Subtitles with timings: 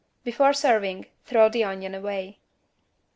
[0.23, 2.39] Before serving, throw the onion away.